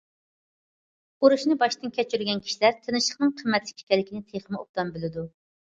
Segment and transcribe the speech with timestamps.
[1.25, 5.31] ئۇرۇشنى باشتىن كۆچۈرگەن كىشىلەر، تىنچلىقنىڭ قىممەتلىك ئىكەنلىكىنى تېخىمۇ ئوبدان بىلىدۇ.